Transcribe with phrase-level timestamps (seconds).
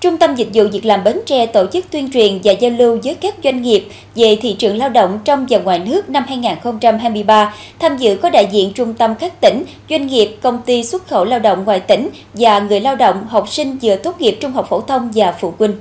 [0.00, 2.98] Trung tâm Dịch vụ Việc làm Bến Tre tổ chức tuyên truyền và giao lưu
[3.04, 7.54] với các doanh nghiệp về thị trường lao động trong và ngoài nước năm 2023.
[7.78, 11.24] Tham dự có đại diện trung tâm các tỉnh, doanh nghiệp, công ty xuất khẩu
[11.24, 14.66] lao động ngoài tỉnh và người lao động, học sinh vừa tốt nghiệp trung học
[14.70, 15.76] phổ thông và phụ huynh.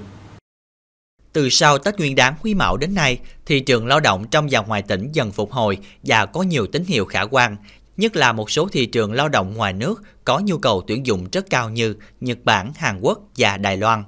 [1.34, 4.60] Từ sau Tết Nguyên đán Quý Mão đến nay, thị trường lao động trong và
[4.60, 7.56] ngoài tỉnh dần phục hồi và có nhiều tín hiệu khả quan,
[7.98, 11.28] nhất là một số thị trường lao động ngoài nước có nhu cầu tuyển dụng
[11.32, 14.04] rất cao như Nhật Bản, Hàn Quốc và Đài Loan.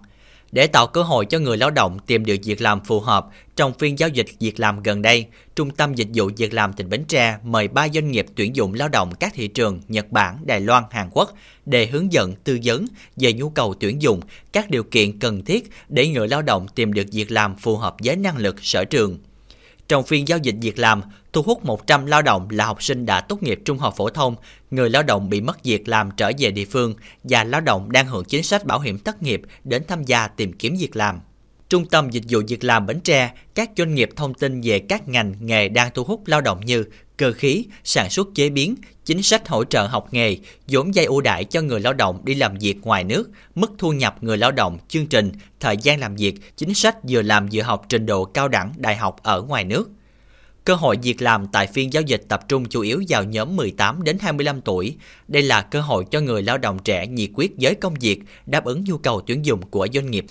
[0.51, 3.73] Để tạo cơ hội cho người lao động tìm được việc làm phù hợp, trong
[3.73, 5.25] phiên giao dịch việc làm gần đây,
[5.55, 8.73] Trung tâm Dịch vụ Việc làm tỉnh Bến Tre mời 3 doanh nghiệp tuyển dụng
[8.73, 11.33] lao động các thị trường Nhật Bản, Đài Loan, Hàn Quốc
[11.65, 14.19] để hướng dẫn tư vấn về nhu cầu tuyển dụng,
[14.53, 17.95] các điều kiện cần thiết để người lao động tìm được việc làm phù hợp
[18.03, 19.17] với năng lực sở trường.
[19.89, 21.01] Trong phiên giao dịch việc làm,
[21.33, 24.35] thu hút 100 lao động là học sinh đã tốt nghiệp trung học phổ thông,
[24.71, 26.93] người lao động bị mất việc làm trở về địa phương
[27.23, 30.53] và lao động đang hưởng chính sách bảo hiểm thất nghiệp đến tham gia tìm
[30.53, 31.19] kiếm việc làm.
[31.69, 35.07] Trung tâm Dịch vụ Việc làm Bến Tre, các doanh nghiệp thông tin về các
[35.07, 36.85] ngành nghề đang thu hút lao động như
[37.17, 41.21] cơ khí, sản xuất chế biến, chính sách hỗ trợ học nghề, vốn vay ưu
[41.21, 44.51] đãi cho người lao động đi làm việc ngoài nước, mức thu nhập người lao
[44.51, 48.25] động, chương trình, thời gian làm việc, chính sách vừa làm vừa học trình độ
[48.25, 49.89] cao đẳng đại học ở ngoài nước.
[50.63, 54.03] Cơ hội việc làm tại phiên giao dịch tập trung chủ yếu vào nhóm 18
[54.03, 54.95] đến 25 tuổi.
[55.27, 58.65] Đây là cơ hội cho người lao động trẻ nhiệt quyết với công việc, đáp
[58.65, 60.25] ứng nhu cầu tuyển dụng của doanh nghiệp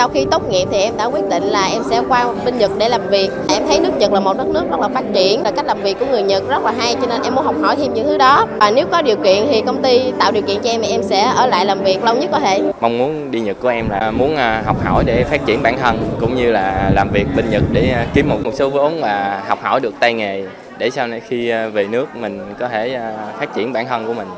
[0.00, 2.70] sau khi tốt nghiệp thì em đã quyết định là em sẽ qua bên Nhật
[2.78, 3.30] để làm việc.
[3.48, 5.82] Em thấy nước Nhật là một đất nước rất là phát triển, là cách làm
[5.82, 8.06] việc của người Nhật rất là hay cho nên em muốn học hỏi thêm những
[8.06, 8.46] thứ đó.
[8.60, 11.02] Và nếu có điều kiện thì công ty tạo điều kiện cho em thì em
[11.02, 12.62] sẽ ở lại làm việc lâu nhất có thể.
[12.80, 15.78] Mong muốn đi Nhật của em là muốn à, học hỏi để phát triển bản
[15.78, 19.00] thân cũng như là làm việc bên Nhật để à, kiếm một, một số vốn
[19.00, 20.44] và học hỏi được tay nghề
[20.78, 23.00] để sau này khi à, về nước mình có thể
[23.38, 24.28] phát triển bản thân của mình.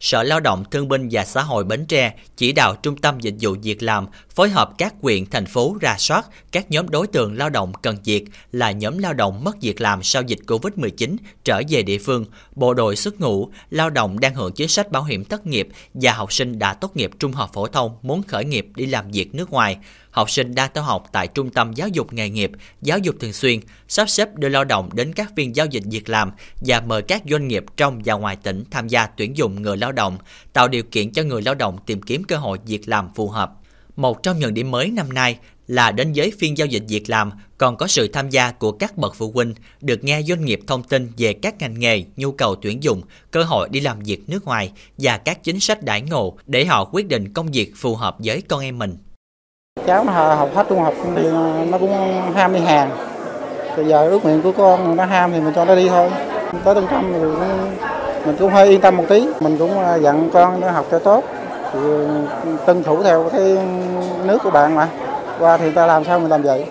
[0.00, 3.34] Sở Lao động Thương binh và Xã hội Bến Tre chỉ đạo Trung tâm Dịch
[3.40, 7.38] vụ Việc làm phối hợp các quyện, thành phố ra soát các nhóm đối tượng
[7.38, 11.62] lao động cần việc là nhóm lao động mất việc làm sau dịch Covid-19 trở
[11.68, 15.24] về địa phương, bộ đội xuất ngũ, lao động đang hưởng chính sách bảo hiểm
[15.24, 18.66] thất nghiệp và học sinh đã tốt nghiệp trung học phổ thông muốn khởi nghiệp
[18.76, 19.76] đi làm việc nước ngoài.
[20.10, 22.50] Học sinh đang theo học tại trung tâm giáo dục nghề nghiệp,
[22.82, 26.08] giáo dục thường xuyên, sắp xếp đưa lao động đến các phiên giao dịch việc
[26.08, 29.76] làm và mời các doanh nghiệp trong và ngoài tỉnh tham gia tuyển dụng người
[29.76, 30.18] lao động,
[30.52, 33.52] tạo điều kiện cho người lao động tìm kiếm cơ hội việc làm phù hợp.
[33.96, 37.30] Một trong những điểm mới năm nay là đến giới phiên giao dịch việc làm
[37.58, 40.82] còn có sự tham gia của các bậc phụ huynh, được nghe doanh nghiệp thông
[40.82, 44.44] tin về các ngành nghề, nhu cầu tuyển dụng, cơ hội đi làm việc nước
[44.44, 48.16] ngoài và các chính sách đãi ngộ để họ quyết định công việc phù hợp
[48.18, 48.96] với con em mình.
[49.86, 51.22] Cháu học hết trung học thì
[51.70, 51.92] nó cũng
[52.34, 53.08] ham đi hàng
[53.78, 56.10] bây giờ ước nguyện của con nó ham thì mình cho nó đi thôi.
[56.64, 57.38] Tới trung tâm thì cũng,
[58.28, 59.28] mình cũng hơi yên tâm một tí.
[59.40, 61.24] Mình cũng à, dặn con nó học cho tốt.
[61.72, 62.06] Thì ừ,
[62.66, 63.58] tuân thủ theo cái
[64.24, 64.88] nước của bạn mà.
[65.38, 66.64] Qua thì ta làm sao mình làm vậy?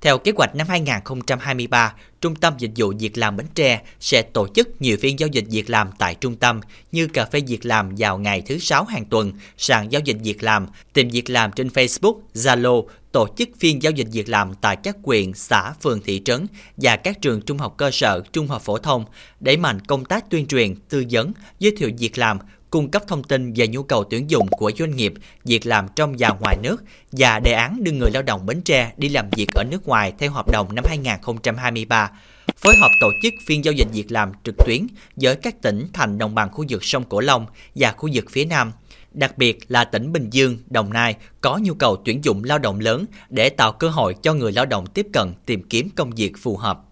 [0.00, 4.48] Theo kế hoạch năm 2023, Trung tâm Dịch vụ Việc làm Bến Tre sẽ tổ
[4.48, 6.60] chức nhiều phiên giao dịch việc làm tại trung tâm
[6.92, 10.42] như cà phê việc làm vào ngày thứ sáu hàng tuần, sàn giao dịch việc
[10.42, 14.76] làm, tìm việc làm trên Facebook, Zalo, tổ chức phiên giao dịch việc làm tại
[14.76, 18.62] các quyện, xã, phường, thị trấn và các trường trung học cơ sở, trung học
[18.62, 19.04] phổ thông,
[19.40, 22.38] đẩy mạnh công tác tuyên truyền, tư vấn, giới thiệu việc làm,
[22.70, 25.14] cung cấp thông tin về nhu cầu tuyển dụng của doanh nghiệp,
[25.44, 26.76] việc làm trong và ngoài nước
[27.12, 30.12] và đề án đưa người lao động Bến Tre đi làm việc ở nước ngoài
[30.18, 32.10] theo hợp đồng năm 2023
[32.56, 34.86] phối hợp tổ chức phiên giao dịch việc làm trực tuyến
[35.16, 38.44] với các tỉnh thành đồng bằng khu vực sông Cửu Long và khu vực phía
[38.44, 38.72] Nam.
[39.12, 42.80] Đặc biệt là tỉnh Bình Dương, Đồng Nai có nhu cầu tuyển dụng lao động
[42.80, 46.32] lớn để tạo cơ hội cho người lao động tiếp cận tìm kiếm công việc
[46.38, 46.87] phù hợp.